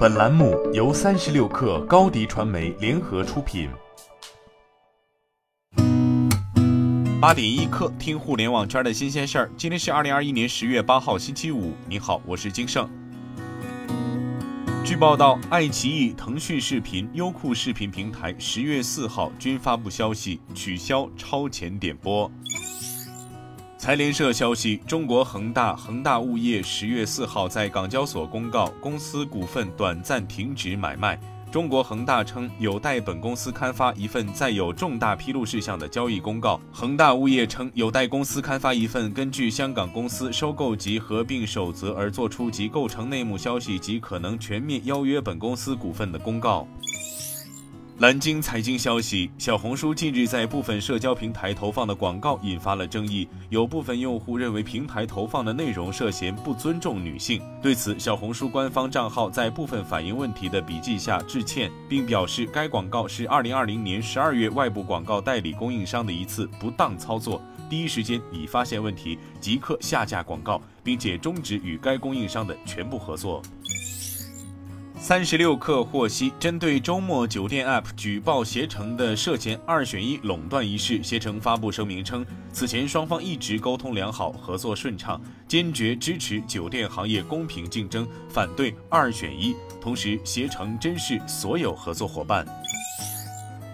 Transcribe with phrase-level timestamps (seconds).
[0.00, 3.68] 本栏目由三十六氪高低传媒联合出品。
[7.20, 9.50] 八点一刻，听互联网圈的新鲜事儿。
[9.58, 11.74] 今天是二零二一年十月八号，星期五。
[11.86, 12.88] 你好，我是金盛。
[14.82, 22.32] 据报道，爱奇艺、腾讯视频、优酷视频平台十月四号均发布消息，取消超前点播。
[23.80, 31.18] 财联社消息，中国恒大、恒大物业十月四号在港交所公告，公司股份短暂停止买卖。
[31.50, 36.60] 中国恒大称有待本公司刊发一份载有重大披露事项的交易公告。
[36.70, 46.68] 恒大物业称有待公司刊发一份根据香港公司收购及合并守则而作出及构成内幕消息及可能全面邀约本公司股份的公告。
[48.00, 57.42] 蓝鲸财经消息：小红书近日在部分社交平台投放的广告引发了争议，有部分用户认为平台投放的内容涉嫌不尊重女性。
[57.60, 73.42] 对此，小红书官方账号在部分反映问题的笔记下致歉，并表示该广告是2020年12月外部广告代理供应商的一次不当操作，第一时间已发现问题，即刻下架广告，并且终止与该供应商的全部合作。
[75.02, 89.56] 三十六氪获悉，针对周末酒店 App 举报携程的涉嫌二选一垄断一事，携程发布声明称，此前双方一直沟通良好，合作顺畅，坚决支持酒店行业公平竞争，反对二选一。
[89.80, 92.46] 同时，携程珍视所有合作伙伴。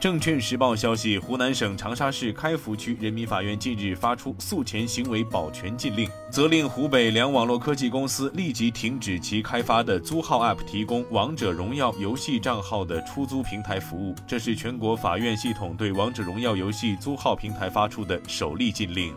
[0.00, 14.14] 证券时报消息，湖南省长沙市开福区人民法院近日发出诉前行为保全禁令，责令湖北两网络科技公司立即停止其开发的租号 App 提供王者荣耀游戏账号的出租平台服务。
[14.26, 19.14] 这是全国法院系统对王者荣耀游戏租号平台发出的首例禁令。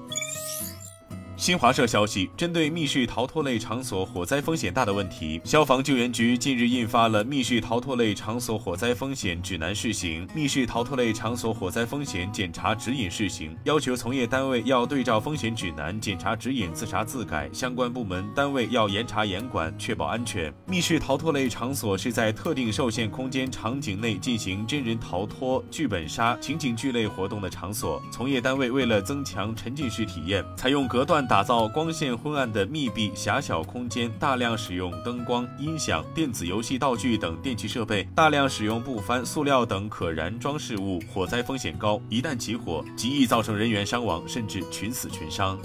[1.44, 20.50] 新华社消息，针对密室逃脱类场所火灾风险大的问题，消防救援局近日印发了《密室逃脱类场所火灾风险指南（试行）》《密室逃脱类场所火灾风险检查指引（试行）》，要求从业单位要对照风险指南、检查指引自查自改，相关部门单位要严查严管，确保安全。
[20.66, 31.28] 密室逃脱类场所是在特定受限空间场景内进行真人逃脱、剧本杀、情景剧类活动的场所，从业单位为了增强沉浸式体验，采用隔断。
[31.34, 45.58] 打造光线昏暗的密闭狭小空间，大量使用灯光、音响、电子游戏道具等电器设备，大量使用布帆、塑料等可燃装饰物，火灾风险高，一旦起火，极易造成人员伤亡，甚至群死群伤。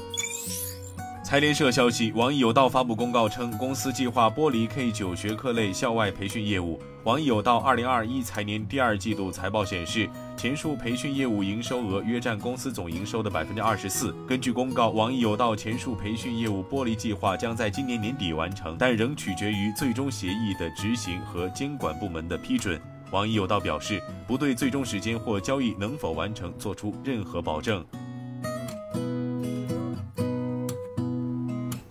[1.28, 6.80] 财联社消息，网易有道发布公告称，公司计划剥离 K 九学科类校外培训业务。
[7.04, 10.08] 网易有道二零二一财年第二季度财报显示，
[10.38, 14.16] 前述培训业务营收额约占公司总营收的百分之二十四。
[14.26, 22.80] 根据公告，网易有道前述培训业务剥离计划将在今年年底完成，但仍取决于最终协议的执行和监管部门的批准。
[23.10, 27.84] 网易有道表示，不对最终时间或交易能否完成做出任何保证。